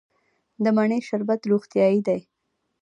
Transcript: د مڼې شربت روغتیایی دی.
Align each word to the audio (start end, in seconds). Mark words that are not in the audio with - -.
د 0.63 0.65
مڼې 0.75 0.99
شربت 1.07 1.41
روغتیایی 1.51 1.99
دی. 2.07 2.21